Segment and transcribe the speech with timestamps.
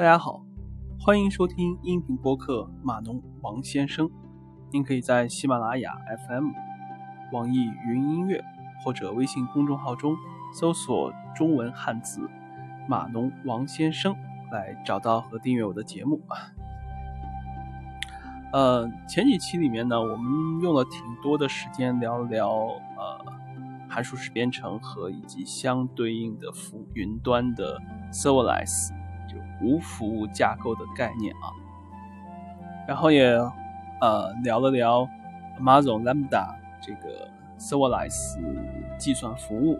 [0.00, 0.42] 大家好，
[0.98, 4.08] 欢迎收听音频播客码农王先生。
[4.72, 5.92] 您可以在喜马拉雅
[6.26, 6.52] FM、
[7.34, 8.42] 网易云音乐
[8.82, 10.16] 或者微信公众号中
[10.54, 12.26] 搜索中文汉字
[12.88, 14.16] “码农王先生”
[14.50, 16.18] 来找到和订阅我的节目。
[18.54, 22.48] 呃，前几期里面呢，我们用了挺多的时间聊了聊
[22.96, 23.22] 呃
[23.86, 27.78] 函数式编程和以及相对应的服云端的
[28.10, 28.98] serverless。
[29.62, 31.52] 无服务架构的概念啊，
[32.88, 33.30] 然后也
[34.00, 35.06] 呃聊了聊
[35.58, 38.38] Amazon Lambda 这个 serverless
[38.98, 39.78] 计算服务，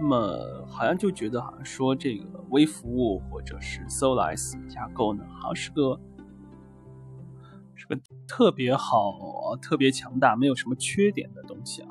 [0.00, 6.00] 那么好像就觉得好像说这个微服务或者是 serverless 架构呢，好像是个
[7.74, 11.88] 是个特别好、特别强大、没有什么缺点的东西啊。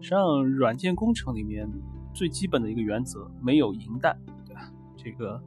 [0.00, 1.68] 实际上，软件工程里面
[2.12, 4.70] 最基本的一个原则，没有银弹，对吧？
[4.96, 5.42] 这个。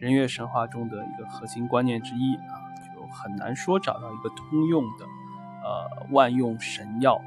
[0.00, 2.56] 人月神话中的一个核心观念之一啊，
[2.94, 5.04] 就很难说找到一个通用的，
[5.62, 7.20] 呃，万用神药，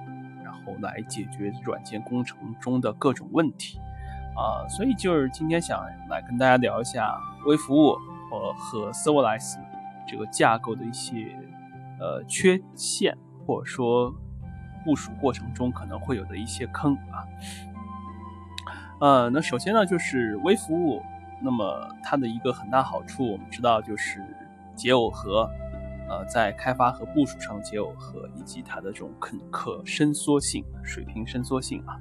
[0.44, 3.78] 然后来解决软件工程中的各种问题，
[4.36, 7.96] 啊，所以就是今天想来跟大家聊一下微服务
[8.32, 9.60] 和和 serverless
[10.08, 11.38] 这个架构的一些
[12.00, 14.12] 呃缺陷，或者说
[14.84, 17.22] 部署过程中可能会有的一些坑啊，
[19.00, 21.04] 呃，那首先呢就是微服务。
[21.44, 24.26] 那么它的一个很大好处，我们知道就是
[24.76, 25.50] 解耦合，
[26.08, 32.00] 呃，在开发和部署上解耦合，以及它的这种可可伸缩性、水平伸缩性啊。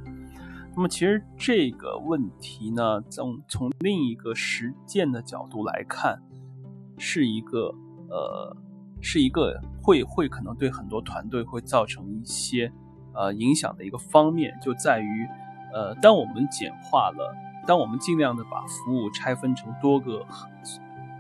[0.76, 6.22] 那么其实这个问题呢，从从另一个实践的角度来看，
[6.96, 7.74] 是一个
[8.08, 8.56] 呃，
[9.00, 12.72] 是一个会会可能对很多团队会造成一些
[13.12, 15.26] 呃影响的一个方面，就在于
[15.74, 17.34] 呃，当我们简化了。
[17.66, 20.26] 当我们尽量的把服务拆分成多个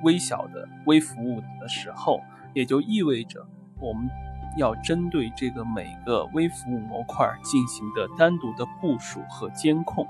[0.02, 2.20] 微小的微服务的时候，
[2.54, 3.46] 也就意味着
[3.78, 4.08] 我们
[4.56, 10.06] 要针对这个每个微服务模块进行的单独的部署和监控。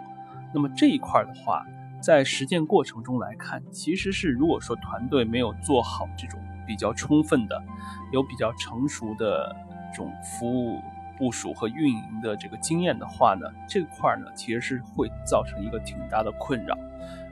[0.55, 1.65] 那么这一块的话，
[2.01, 7.63] 在实践过程中来看，其实是如果说团队没有做好这种比较充分的、
[8.11, 9.55] 有比较成熟的
[9.93, 10.81] 这种服务。
[11.19, 16.77] 部署和运营的这个经验的话呢，这块呢其实是会造成一个挺大的困扰。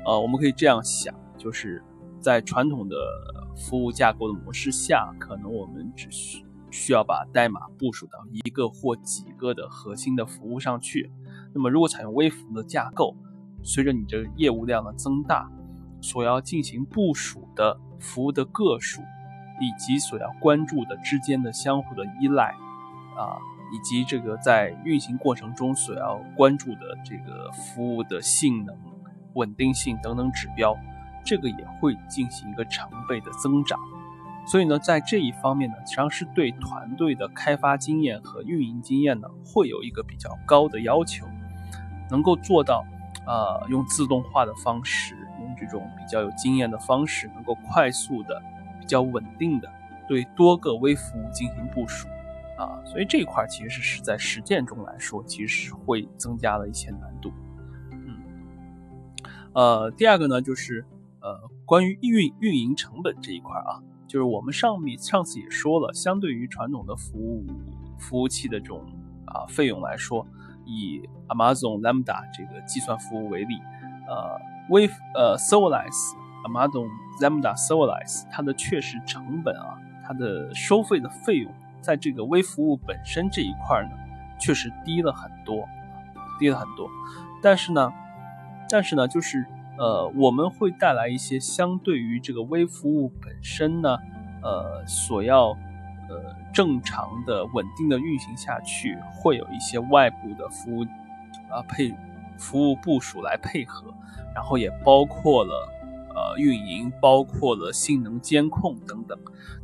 [0.05, 1.83] 呃，我们可以这样想，就是
[2.21, 2.97] 在传统的
[3.57, 11.11] 服务架构的模式下，可能我们只需需要把代码部署到一个或几个的核心的服务上去。
[11.53, 13.15] 那么如果采用微服务的架构，
[13.63, 15.51] 随着你这个业务量的增大，
[16.01, 19.03] 所要进行部署的服务的个数，
[19.61, 22.55] 以及所要关注的之间的相互的依赖，
[23.17, 23.37] 啊。
[23.73, 28.77] 以及这个在运行过程中所要关注的这个服务的性能、
[29.35, 30.77] 稳定性等等指标，
[31.25, 33.79] 这个也会进行一个成倍的增长。
[34.47, 41.27] 所以呢，在这一方面呢，实际上是对团队的开发经验和运营经验呢，会有一个比较高的要求，
[42.11, 42.85] 能够做到，
[43.27, 48.43] 呃，用自动化的方式，用这种比较有经验的方式，能够快速的、
[48.81, 49.71] 比较稳定的
[50.09, 52.09] 对多个微服务进行部署。
[52.61, 57.33] 啊，所以这一块其实是在实践中来说，其实会增加了一些难度。
[57.91, 58.21] 嗯，
[59.55, 60.85] 呃，第二个呢，就是
[61.23, 67.47] 呃，关于运运营成本这一块啊，就是我们上面上次也说了，相对于传统的服务
[67.99, 68.85] 服务器的这种
[69.25, 70.27] 啊费用来说，
[70.67, 73.55] 以 Amazon Lambda 这个计算服务为例，
[74.07, 74.39] 呃，
[74.69, 76.91] 微呃 Serverless Amazon
[77.23, 81.51] Lambda Serverless 它的确实成本啊，它的收费的费用。
[81.81, 83.91] 在这个微服务本身这一块呢，
[84.39, 85.69] 确实低了很多，
[86.39, 86.89] 低了很多。
[87.43, 87.93] 但是呢，
[88.69, 89.45] 但是呢，就是
[89.79, 93.97] 呃，我们会带来一些相对于这个微服务本身呢，
[94.43, 95.49] 呃，所要
[96.09, 100.83] 呃正常的稳定的运行下去，会有一些外部的服务
[101.51, 101.95] 啊配
[102.39, 103.93] 服务部署来配合，
[104.35, 105.80] 然后也包括了。
[106.15, 109.19] 呃，运营包括了性能监控等等。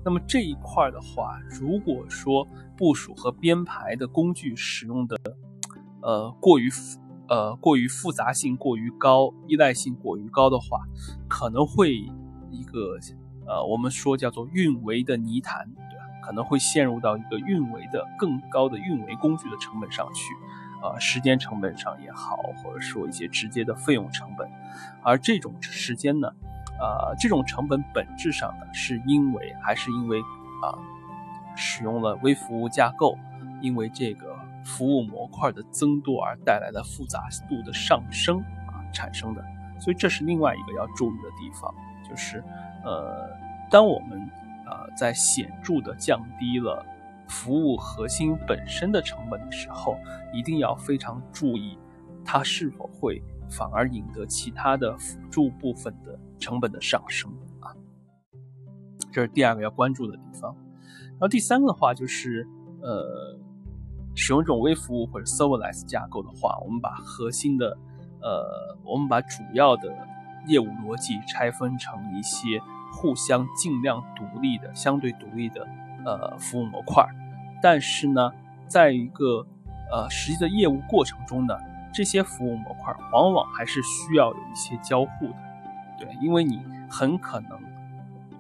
[0.05, 2.47] 那么这一块的话，如果说
[2.77, 5.19] 部署和编排的工具使用的
[6.03, 6.71] 呃过于
[7.29, 10.83] 呃过于复杂性过于高，依赖性过于高的话，
[11.29, 11.95] 可能会
[12.51, 12.99] 一个
[13.47, 16.05] 呃我们说叫做运维的泥潭，对吧？
[16.23, 20.35] 可能会陷入到一个运维的更高的运维工具的成本上去，
[20.87, 24.49] 呃，时间成本上也好，或者说一些直接的费用成本。
[25.03, 26.29] 而这种时间呢，
[26.79, 30.21] 呃，这种成本本质上呢，是因为还是因为
[30.62, 30.79] 啊，
[31.56, 33.19] 使用了微服务架构，
[33.61, 38.38] 因为这个服务模块的增多而带来的复杂度的上升
[38.69, 39.44] 啊产生的。
[39.81, 41.75] 所以这是另外一个要注意的地方，
[42.09, 42.43] 就是
[42.85, 43.29] 呃，
[43.71, 44.21] 当我们
[44.67, 46.85] 呃在显著的降低了
[47.28, 49.99] 服务核心本身的成本的时候，
[50.32, 51.78] 一定要非常注意，
[52.25, 57.31] 它是否会反而引得其他的辅助部分的成本的上升
[57.61, 57.75] 啊。
[59.12, 60.55] 这是第二个要关注的地方。
[61.12, 62.46] 然后第三个的话就是，
[62.82, 63.38] 呃，
[64.14, 67.78] 使用这种微服务或者 serverless 架构的话，我们把核心的，
[68.20, 69.88] 呃，我们把主要的
[70.46, 72.61] 业务逻辑拆分成一些
[72.93, 75.67] 互相尽量独立的、相对独立的，
[76.06, 77.05] 呃，服务模块。
[77.61, 78.32] 但是呢，
[78.69, 79.44] 在一个
[79.91, 81.55] 呃实际的业务过程中呢，
[81.93, 85.37] 这些服务模块往往还是需要有一些交互的，
[85.99, 87.58] 对，因为你很可能。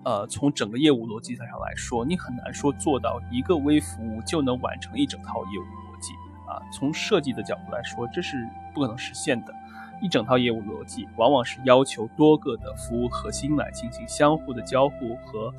[0.04, 6.12] 呃，从整个业务逻辑上来说，你很难说做到一个微服务就能完成一整套业务逻辑
[6.48, 6.62] 啊。
[6.70, 9.52] 从设计的角度来说，这是不可能实现的。
[10.00, 15.52] 一整套业务逻辑往往是要求多个的服务核心来进行相互的交互和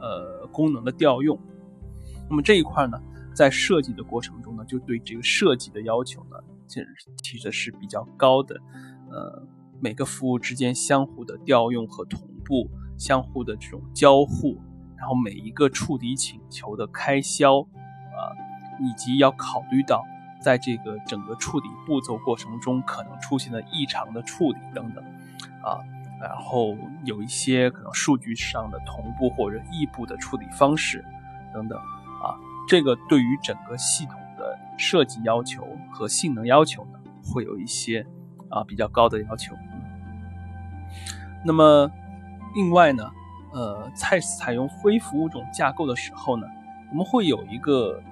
[0.00, 1.38] 呃功能的调用。
[2.28, 3.00] 那么这一块呢，
[3.34, 6.86] 在设计的过程中呢，就对这个设计的要求呢，其实
[7.22, 8.60] 提的是比较高的。
[9.10, 9.46] 呃，
[9.80, 12.68] 每个服务之间相互的调用和同步。
[12.98, 14.56] 相互的这种交互，
[14.96, 18.32] 然后每一个触底请求的开销，啊，
[18.80, 20.02] 以及要考虑到
[20.40, 25.04] 在这个整个处理步骤过程中可能出现的异常的处理等等，
[25.62, 25.76] 啊，
[26.20, 31.04] 然后有一些可能数据上的同步或者异步的处理方式
[31.52, 32.34] 等等，啊，
[32.68, 38.06] 这个对于整个系统的设计要求和性能要求呢，会有一些
[38.48, 39.54] 啊比较高的要求。
[41.44, 41.90] 那么。
[42.54, 43.12] 另外呢，
[43.52, 46.46] 呃，在采用微服务种架构的时候呢，
[46.90, 48.02] 我们会有一个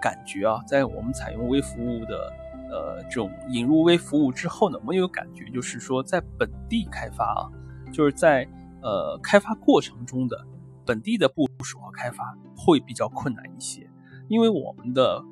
[0.00, 2.32] 感觉啊，在我们采用微服务的
[2.70, 7.50] 呃这种引入微服务之后呢，我们有感觉就是说，在本地开发啊，
[7.92, 8.48] 就是在
[8.82, 10.46] 呃开发过程中的
[10.86, 13.90] 本地的部署和开发会比较困难一些，
[14.28, 15.22] 因为我们的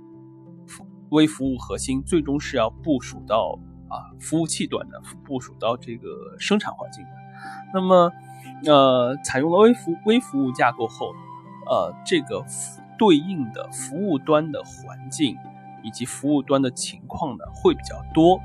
[1.11, 3.59] 微服务核心最终是要部署到
[3.89, 7.11] 啊服务器端的，部署到这个生产环境的，
[7.73, 8.13] 那么。
[8.67, 11.13] 呃，采用了微服微服务架构后，
[11.71, 12.45] 呃，这个
[12.99, 15.37] 对应的服务端的环境
[15.83, 18.37] 以及服务端的情况呢，会比较多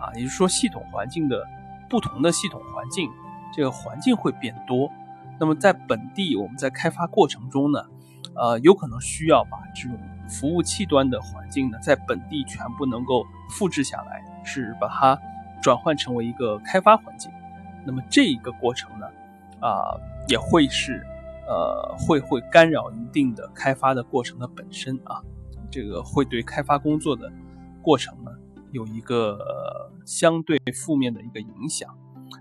[0.00, 1.46] 啊，也就是说，系统环境的
[1.88, 3.10] 不同的系统环境，
[3.52, 4.90] 这个环境会变多。
[5.38, 7.84] 那么在本地，我们在开发过程中呢，
[8.34, 9.98] 呃，有可能需要把这种
[10.28, 15.18] 服务器端的环境呢，在本地全部能够复制下来，是把它
[15.62, 17.30] 转换成为一个开发环境。
[17.84, 19.06] 那么这一个过程呢？
[19.60, 19.92] 啊，
[20.26, 21.06] 也会是，
[21.46, 25.20] 呃，会会干扰一定的开发的过程的本身啊，
[25.70, 27.30] 这个会对开发工作的
[27.80, 28.30] 过程呢
[28.72, 29.38] 有一个
[30.04, 31.88] 相对负面的一个影响。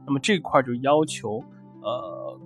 [0.05, 1.43] 那么这块就要求，
[1.81, 2.39] 呃，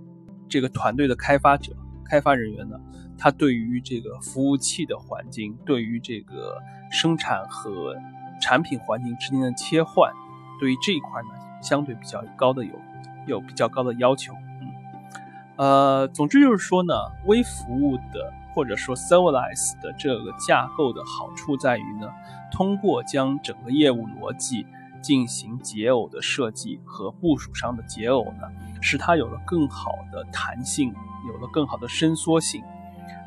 [0.48, 1.74] 这个团队的开发者、
[2.06, 2.80] 开发人员呢，
[3.18, 6.58] 他对于这个服务器的环境，对于这个
[6.92, 7.96] 生产和
[8.42, 10.12] 产品环境之间的切换，
[10.60, 11.30] 对于这一块呢，
[11.62, 12.72] 相对比较高的有
[13.28, 14.34] 有比较高的要求。
[14.34, 14.68] 嗯
[15.56, 16.94] 呃，总之就是说呢，
[17.26, 22.08] 微服务的或者说 serverless 的这个架构的好处在于呢，
[22.52, 24.66] 通过将整个业务逻辑
[25.02, 28.48] 进行解耦的设计和部署上的解耦呢，
[28.82, 30.94] 使它有了更好的弹性，
[31.28, 32.64] 有了更好的伸缩性。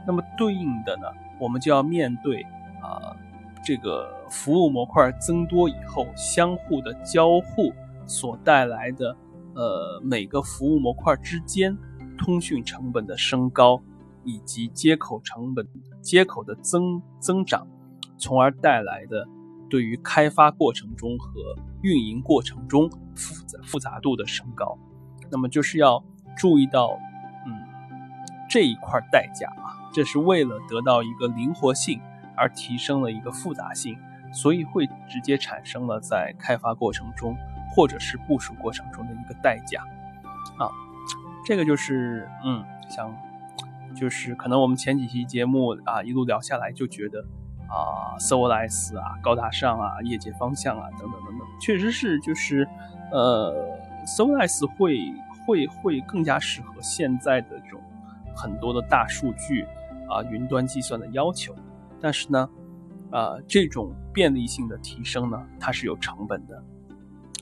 [0.06, 1.06] 那么对应的呢，
[1.38, 2.42] 我们就要面对
[2.80, 3.16] 啊，
[3.64, 7.72] 这个服务模块增多以后相互的交互
[8.06, 9.16] 所带来的
[9.54, 11.76] 呃每个服务模块之间。
[12.18, 13.78] 通讯成本的升高，
[14.26, 15.66] 以及接口成本、
[16.02, 17.66] 接口的增增长，
[18.18, 19.26] 从而带来的
[19.70, 21.30] 对于开发过程中和
[21.80, 24.76] 运营过程中复杂复杂度的升高，
[25.30, 26.04] 那么就是要
[26.36, 26.98] 注意到，
[27.46, 27.52] 嗯，
[28.50, 32.00] 这一块代价啊，这是为了得到一个灵活性
[32.36, 33.96] 而提升了一个复杂性，
[34.32, 37.36] 所以会直接产生了在开发过程中
[37.74, 39.82] 或者是部署过程中的一个代价，
[40.58, 40.68] 啊。
[41.44, 43.14] 这个就是，嗯，想，
[43.94, 47.20] 就是可能我们前几期节目啊，一路聊下来就觉得
[47.68, 52.68] 啊，serverless 啊，高大上啊，业界方向啊，等等等等，确实是，就是，
[53.12, 55.12] 呃，serverless 会
[55.46, 57.80] 会会更加适合现在的这种
[58.34, 59.62] 很多的大数据
[60.08, 61.54] 啊，云端计算的要求，
[62.00, 62.48] 但是呢，
[63.10, 66.62] 啊，这种便利性的提升呢，它是有成本的，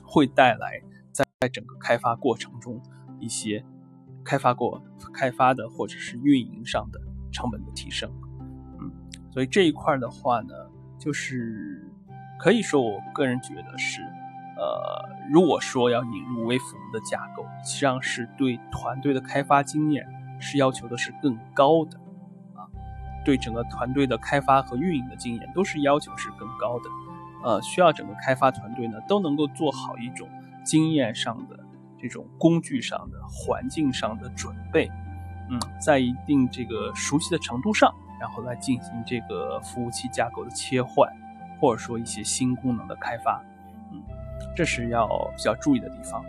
[0.03, 2.81] 会带来在整个开发过程中
[3.19, 3.63] 一些。
[4.25, 4.81] 开发过
[5.13, 6.99] 开发的或者是运营上的
[7.31, 8.11] 成本的提升，
[8.79, 8.91] 嗯，
[9.31, 10.53] 所以这一块的话呢，
[10.97, 11.87] 就是
[12.39, 14.01] 可以说我个人觉得是，
[14.57, 20.05] 呃，如果说要引入微服务的架构，实际上是对团队的开发经验
[20.39, 21.97] 是要求的是更高的
[22.55, 22.65] 啊，
[23.23, 26.89] 对整个团队的开发和运营的经验都是要求是更高的，
[27.43, 30.27] 呃，需要整个开发团队呢都能够做好一种
[30.63, 31.64] 经验上的
[32.07, 34.87] 这种工具上的环境上的准备，
[35.49, 41.11] 嗯，在一定这个熟悉的程度上，然后来进行这个服务器架构的切换，
[41.59, 43.43] 或者说一些新功能的开发，
[43.91, 44.03] 嗯，
[44.55, 46.23] 这是要比较注意的地方，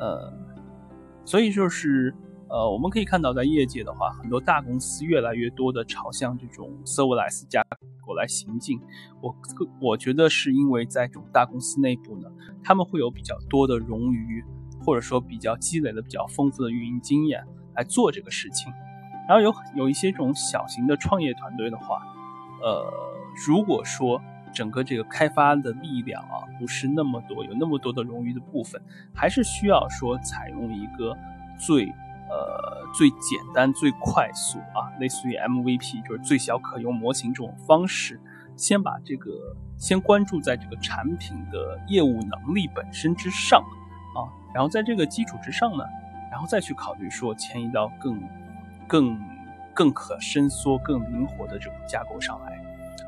[0.00, 0.32] 呃，
[1.24, 2.12] 所以就是。
[2.48, 7.64] 呃，我们可以看到，在业界的话，很多大公司越来越多的朝向这种 serverless 架
[8.06, 8.78] 构来行进。
[9.22, 9.34] 我
[9.80, 12.28] 我觉得是因为在这种大公司内部呢，
[12.62, 14.44] 他们会有比较多的冗余，
[14.84, 18.72] 或者说比较积累了比较丰富的运营经验来做这个事情。
[19.28, 22.00] 然后有有一些这种小型的创业团队的话，
[22.62, 22.84] 呃，
[23.46, 24.20] 如果说
[24.52, 28.82] 整个这个开发的力量啊不是那么多，有那么多的冗余的部分，
[29.14, 31.16] 还是需要说采用一个
[31.58, 31.92] 最。
[32.30, 38.18] 呃，最简单、最快速啊，类似于 MVP，就是最小可用模型这种方式，
[38.56, 39.30] 先把这个
[39.76, 43.62] 先关注在这个产品的业务能力本身之上
[44.14, 45.84] 啊，然后在这个基础之上呢，
[46.30, 48.22] 然后再去考虑说迁移到更、
[48.86, 49.18] 更、
[49.74, 52.62] 更可伸缩、更灵活的这种架构上来。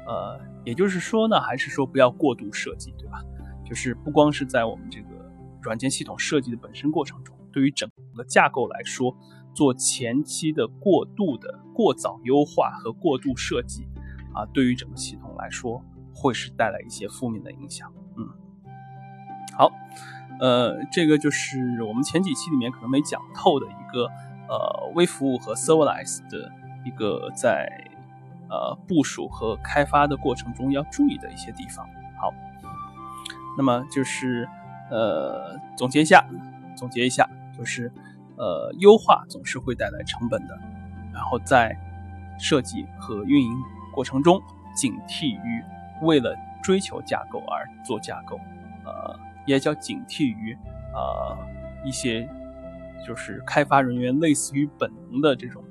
[0.07, 3.23] 呃，也就是说呢，还是说不要过度设计，对吧？
[3.65, 5.09] 就是不光是在我们这个
[5.63, 7.35] 软件系统设计的本身过程中。
[7.51, 9.17] 对于整个架构来说，
[9.55, 13.87] 做前期的过度的过早优化和过度设计，
[14.35, 15.81] 啊，对于整个系统来说，
[16.13, 17.91] 会是带来一些负面的影响。
[18.17, 18.29] 嗯，
[19.57, 19.71] 好，
[20.41, 24.07] 呃，这个就是我们前几期里面可能没讲透的一个
[24.49, 26.51] 呃微服务和 serverless 的
[26.85, 27.69] 一个在
[28.49, 31.87] 呃部署和开发的过程中要注意的一些地方。
[32.21, 32.33] 好，
[33.57, 34.49] 那么就是
[34.91, 36.27] 呃总结一下，
[36.77, 37.29] 总结一下。
[37.57, 37.89] 就是，
[38.37, 40.59] 呃，优化总是会带来成本的，
[41.13, 41.79] 然后在
[42.37, 43.53] 设计和运营
[43.93, 44.43] 过程中，
[44.75, 45.63] 警惕于
[46.03, 48.41] 为了追求架构而做架构，
[48.85, 50.57] 呃，也叫警惕于
[50.95, 51.37] 呃
[51.85, 52.29] 一些
[53.07, 55.63] 就是开发人员类似于本能的这种，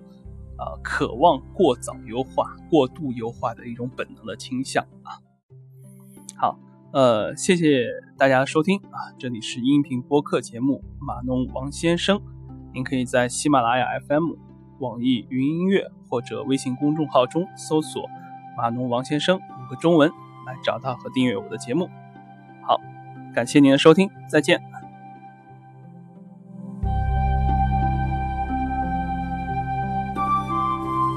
[0.58, 5.18] 呃，渴望过早优化、过度优化的一种本能的倾向啊。
[6.38, 6.60] 好。
[6.94, 7.88] 呃，谢谢
[8.20, 9.10] 大家收听啊！
[9.18, 12.20] 这里是音频播客节目《马农王先生》，
[12.72, 14.34] 您可以在喜马拉雅 FM、
[14.78, 18.08] 网易云音乐或者微信公众号中搜索
[18.56, 20.08] “马农王先生”五个中文
[20.46, 21.90] 来找到和订阅我的节目。
[23.34, 24.73] 感谢您的收听，再见。